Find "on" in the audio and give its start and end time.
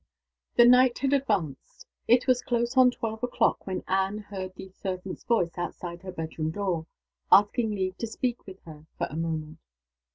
2.75-2.89